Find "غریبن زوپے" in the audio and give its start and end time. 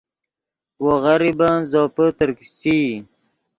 1.03-2.05